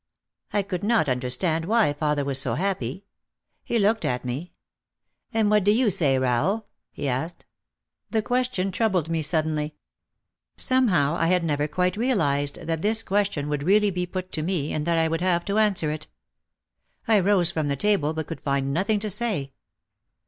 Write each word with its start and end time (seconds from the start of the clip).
I 0.51 0.63
could 0.63 0.83
not 0.83 1.07
understand 1.07 1.65
why 1.65 1.93
father 1.93 2.25
was 2.25 2.41
so 2.41 2.55
happy. 2.55 3.05
He 3.63 3.77
looked 3.77 4.03
at 4.03 4.25
me. 4.25 4.53
"And 5.31 5.51
what 5.51 5.63
do 5.63 5.71
you 5.71 5.91
say, 5.91 6.17
Rahel?" 6.17 6.65
he 6.91 7.07
asked. 7.07 7.45
The 8.09 8.23
question 8.23 8.71
troubled 8.71 9.09
me 9.09 9.21
suddenly. 9.21 9.75
Somehow 10.57 11.15
I 11.19 11.27
had 11.27 11.43
never 11.43 11.67
quite 11.67 11.97
realised 11.97 12.55
that 12.65 12.81
this 12.81 13.03
question 13.03 13.47
would 13.47 13.61
really 13.61 13.91
be 13.91 14.07
put 14.07 14.31
to 14.31 14.41
me 14.41 14.73
and 14.73 14.87
that 14.87 14.97
I 14.97 15.07
would 15.07 15.21
have 15.21 15.45
to 15.45 15.59
answer 15.59 15.91
it. 15.91 16.07
I 17.07 17.19
rose 17.19 17.51
from 17.51 17.67
the 17.67 17.75
table 17.75 18.11
but 18.15 18.25
could 18.25 18.41
find 18.41 18.73
nothing 18.73 18.99
to 19.01 19.09
say. 19.11 19.53